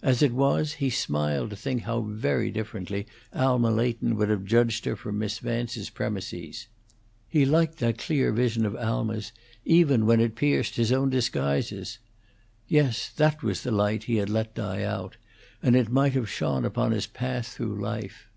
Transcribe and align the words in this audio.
As 0.00 0.22
it 0.22 0.32
was, 0.32 0.72
he 0.80 0.88
smiled 0.88 1.50
to 1.50 1.56
think 1.56 1.82
how 1.82 2.00
very 2.00 2.50
differently 2.50 3.06
Alma 3.34 3.70
Leighton 3.70 4.16
would 4.16 4.30
have 4.30 4.46
judged 4.46 4.86
her 4.86 4.96
from 4.96 5.18
Miss 5.18 5.38
Vance's 5.38 5.90
premises. 5.90 6.66
He 7.28 7.44
liked 7.44 7.76
that 7.76 7.98
clear 7.98 8.32
vision 8.32 8.64
of 8.64 8.74
Alma's 8.74 9.32
even 9.66 10.06
when 10.06 10.18
it 10.18 10.34
pierced 10.34 10.76
his 10.76 10.92
own 10.92 11.10
disguises. 11.10 11.98
Yes, 12.66 13.10
that 13.16 13.42
was 13.42 13.64
the 13.64 13.70
light 13.70 14.04
he 14.04 14.16
had 14.16 14.30
let 14.30 14.54
die 14.54 14.82
out, 14.82 15.18
and 15.62 15.76
it 15.76 15.90
might 15.90 16.14
have 16.14 16.30
shone 16.30 16.64
upon 16.64 16.92
his 16.92 17.06
path 17.06 17.48
through 17.48 17.78
life. 17.78 18.28